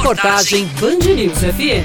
Reportagem 0.00 0.64
Band 0.80 1.14
News 1.14 1.38
FM. 1.40 1.84